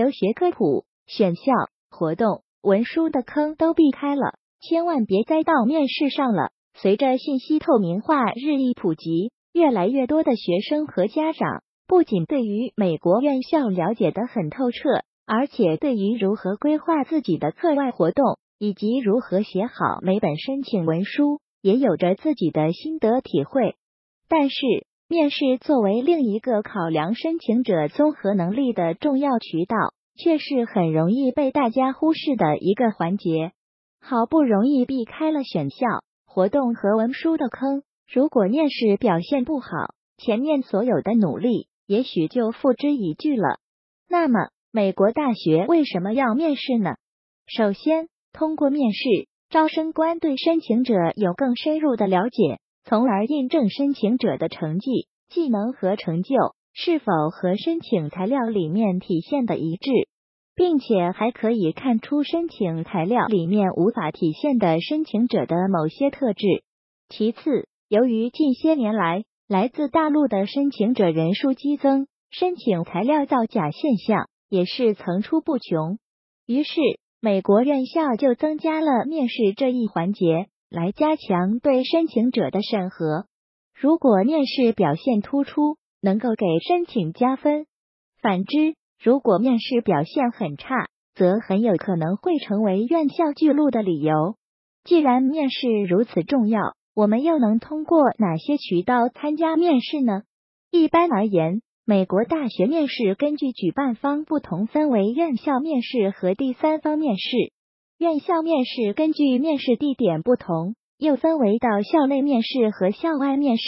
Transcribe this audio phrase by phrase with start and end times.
[0.00, 1.52] 留学科普、选校、
[1.90, 6.52] 活动、文书的坑都避开了，千万别栽到面试上了。
[6.72, 14.88] 随着信息透明化日益普及，越来越多的学生和家长不仅对于美国院校了解的很透彻，
[15.26, 23.76] 而且对于如何规划自己的课外活动以及如何写好每本申请文书，也有着自己的心得体会。
[24.30, 24.64] 但是，
[25.10, 29.74] 面试作为另一个考量申请者综合能力的重要渠道，
[30.14, 33.50] 却是很容易被大家忽视的一个环节。
[34.00, 35.84] 好不容易避开了选校。
[36.26, 39.68] 活动和文书的坑，如果面试表现不好，
[40.16, 43.58] 前面所有的努力也许就付之一炬了。
[44.08, 46.94] 那么，美国大学为什么要面试呢？
[47.48, 56.36] 首先，通过面试，招生官对申请者有更深入的了解，从而印证申请者的成绩、技能和成就
[56.72, 59.90] 是否和申请材料里面体现的一致。
[60.60, 66.46] 并且还可以看出申请材料里面无法体现的申请者的某些特质。
[67.08, 75.98] 其次，由于近些年来来自大陆的申请者人数激增，申请材料造假现象也是层出不穷。
[76.44, 76.78] 于是，
[77.22, 83.26] 美国院校就增加了面试这一环节，来加强对申请者的审核。
[83.74, 87.64] 如果面试表现突出，能够给申请加分；
[88.22, 94.36] 反之，如果面试表现很差，则很有可能会成为院校拒录的理由。
[94.84, 96.60] 既然面试如此重要，
[96.94, 100.22] 我们又能通过哪些渠道参加面试呢？
[100.70, 107.52] 一般而言，美国大学面试根据举办方不同，分为院校面试和第三方面试。
[108.00, 113.62] 院校面试根据面试地点不同，又分为到校内面试和校外面试。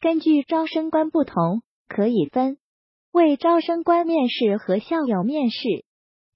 [0.00, 2.58] 根据招生官不同，可以分。
[3.10, 5.58] 为招生官面试和校友面试，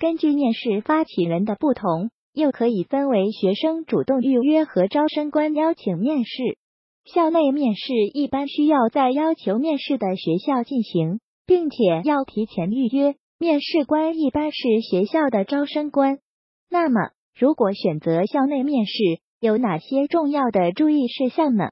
[0.00, 6.58] 根据面试发起人的不同，又可以分为学生主动预约和招生官邀请面试。
[7.04, 13.14] 校内面试一般需要在要求面试的学校进行，并且要提前预约。
[13.38, 16.18] 面试官一般是学校的招生官。
[16.72, 18.94] 那么，如果选择校内面试，
[19.40, 21.68] 有哪些重要的注意事项呢？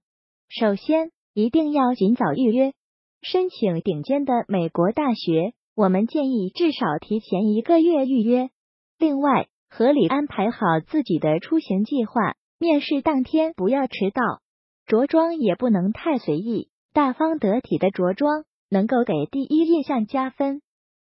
[0.50, 2.74] 首先，一定要尽早预约。
[3.22, 8.50] 申请顶尖的美国大学，我们建议至少提前一个月预约。
[8.98, 14.42] 另外，合理安排好自己的出行计划，面试当天不要迟到，
[14.86, 20.60] 着装也不能太随意，大方得体的着装能够给第一印象加分。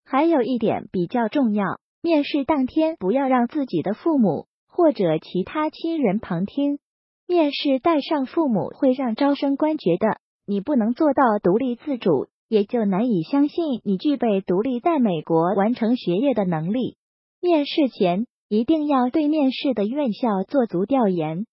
[0.04, 6.78] 还有一点比较重要，面试当天不要让自己的父母或者其他亲人旁听，
[7.26, 10.18] 面试带上父母会让招生官觉得。
[10.46, 16.98] 你不能做到独立自主，也就难以相信你具备独立在美国完成学业的能力。
[17.40, 21.46] 面试前一定要对面试的院校做足调研，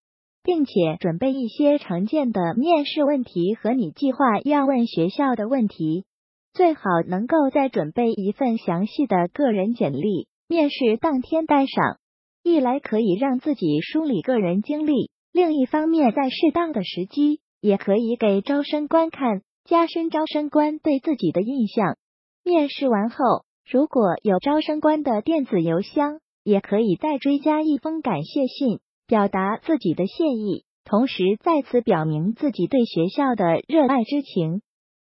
[0.44, 6.04] 并且准备一些常见的面试问题和你计划要问学校的问题。
[6.54, 11.98] 最好能够再准备一份详细的个人简历，面试当天带上，
[12.44, 17.40] 一来可以让自己梳理个人经历，另一方面在适当的时机。
[17.62, 21.96] 也可以给招生官看，加深招生官对自己的印象。
[22.44, 34.62] 面试完后，如果有招生官的电子邮箱，也可以再追加一封感谢信，表达自己的谢意，同时再次表明自己对学校的热爱之情。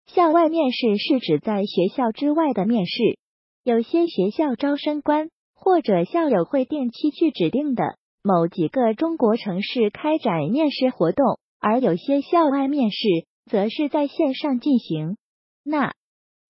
[0.07, 3.17] 校外面试是指在学校之外的面试，
[3.63, 5.29] 有些学校招生官
[5.67, 7.83] 或者校友会定期去指定的
[8.23, 11.41] 某几个中国城市开展面试活动。
[11.59, 12.99] 而有些校外面试
[13.51, 15.17] 则是在线上进行。
[15.65, 15.93] 那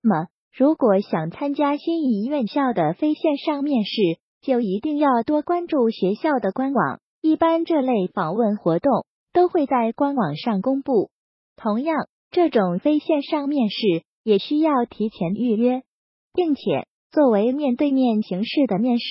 [0.02, 7.00] 么，如果想参加心仪院校的非线上面试，就一定要多关注学校的官网。
[7.22, 11.08] 一般这类访问活动都会在官网上公布。
[11.56, 15.84] 同样，这种非线上面试也需要提前预约，
[16.34, 19.06] 并且作为面对面形式的面试，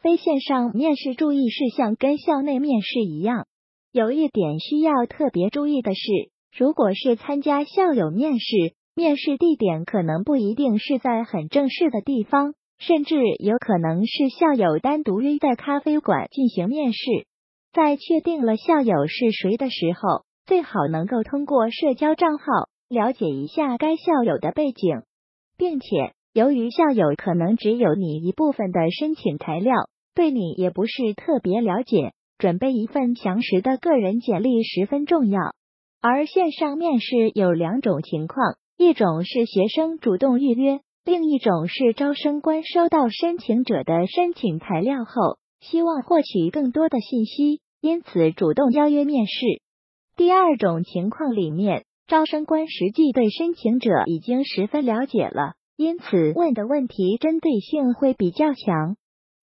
[0.00, 3.48] 非线上面试注意事项跟校内面试一样。
[3.90, 6.00] 有一点需要特别注意的是，
[6.56, 8.46] 如果是参加校友面试，
[8.94, 17.00] 面试地点可能不一定是在很正式的地方，甚至有可能是校友单独约在咖啡馆进行面试。
[17.72, 22.44] 在确定了校友是谁的时候，最好能够通过社交账号
[22.88, 25.02] 了解一下该校友的背景，
[25.56, 29.74] 并且由于校友可能只有你一部分的申请材料，
[30.14, 32.12] 对你也不是特别了解。
[32.38, 35.40] 准备一份详实的个人简历十分重要。
[36.00, 49.34] 而线上面试有两种情况，一种是学生主动预约，另一种是招生官收到申请者的申请材料后，希望获取更多的信息，因此主动邀约面试。
[50.16, 58.96] 第二种情况里面，招生官实际对申请者已经十分了解了，因此问的问题针对性会比较强。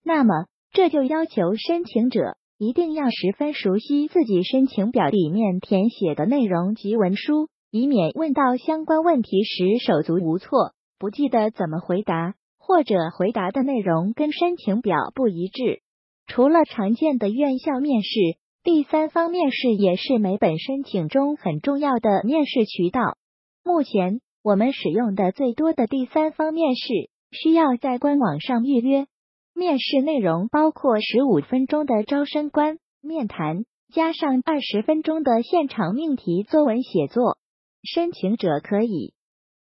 [0.02, 10.72] 那么，这就要求申请者一定要十分熟悉自己申请表里面填写的内容及文书，以免问到相关问题时手足无措。
[10.98, 15.82] 不记得怎么回答，或者回答的内容跟申请表不一致。
[16.26, 18.18] 除了常见的院校面试，
[18.64, 23.18] 第三方面试也是每本申请中很重要的面试渠道。
[23.62, 29.06] 目前我们使用的最多的第三方面试，需要在官网上预约。
[29.54, 37.38] 面试内容包括十五分钟的招生官面谈，加上二十分钟的现场命题作文写作。
[37.82, 39.14] 申请者可以。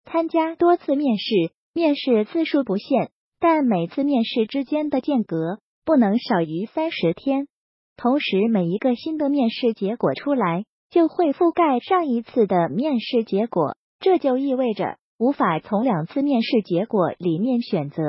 [0.07, 7.49] 参加多次面试，面试次数不限，但每次面试之间的间隔不能少于三十天。
[7.99, 18.03] 同时，每一个新的面试结果出来，就会覆盖上一次的面试结果，这就意味着无法从两次面试结果里面选择。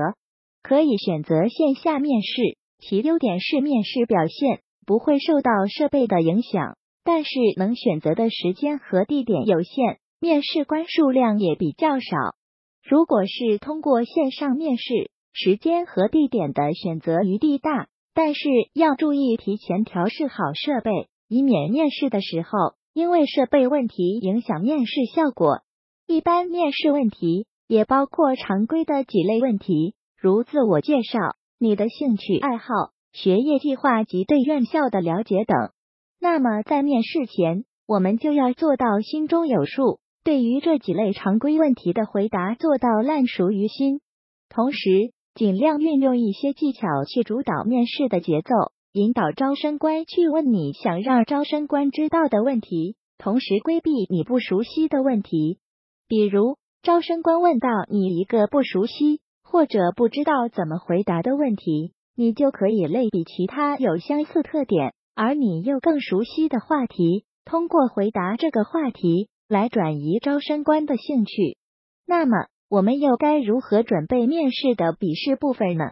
[0.63, 9.97] 可以选择线下面试，其优点是面试表现不会受到设备的影响，但是能选择的时间和地点有限。
[10.19, 12.15] 面试官数量也比较少。
[12.83, 20.91] 如果是通过线上面试，时间和地点的选择余地大，但是要注意提前调试好设备，
[21.27, 22.49] 以免面试的时候
[22.93, 25.63] 因为设备问题影响面试效果。
[26.11, 31.19] 一般面试问题也包括常规的几类问题，如自我介绍、
[31.57, 32.65] 你的兴趣爱好、
[33.13, 35.71] 学业计划及对院校的了解等。
[36.19, 39.99] 那么在面试前，我们就要做到心中有数。
[40.25, 44.01] 对于这几类常规问题的回答做到烂熟于心，
[44.49, 48.53] 同时尽量运用一些技巧去主导面试的节奏，
[48.91, 55.59] 引导招生官去问你想让招生官知道的问题，同时规避你不熟悉的问题。
[56.11, 69.29] 比如，招生官问到你一个不熟悉或者不知道怎么回答的问题，你就可以类比其他有相似特点而你又更熟悉的话题，通过回答这个话题。
[69.47, 71.57] 来转移招生官的兴趣。
[72.05, 75.91] 那么，我们又该如何准备面试的笔试部分呢？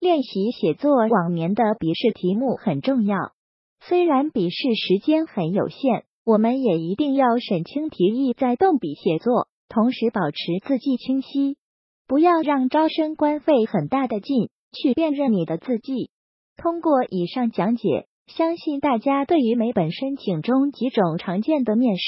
[0.00, 3.16] 练习写作往年的笔试题目很重要。
[3.80, 10.36] 虽然笔试时间很有限，我们也一定要审清题意再动笔写作，同时保持
[10.66, 11.56] 字迹清晰，
[12.08, 16.10] 不要让招生官费很大的劲去辨认你的字迹。
[16.56, 22.02] 通过以上讲解，相信大家对于每本申请中几种常见的面试。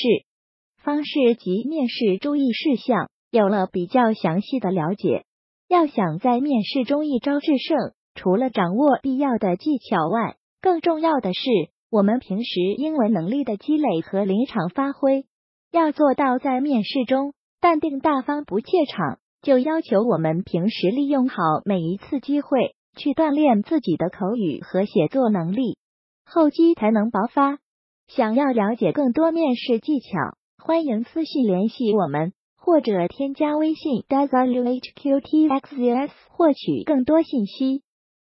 [0.82, 5.24] 方式及面试注意事项有了比较详细的了解。
[5.68, 11.48] 要想在面试中一招制胜，除了掌握必要的技巧外，更重要的是
[11.92, 15.26] 我们平时英文能力的积累和临场发挥。
[15.70, 17.32] 要做到在面试中
[17.62, 25.78] 淡定大方不怯场，就要求我们平时利用好每一次机会去锻炼自己的口语和写作能力，
[26.26, 27.60] 厚积才能薄发。
[28.08, 30.36] 想要了解更多面试技巧。
[30.58, 37.84] 欢迎私信联系我们，或者添加微信 w h q t x s 获取更多信息。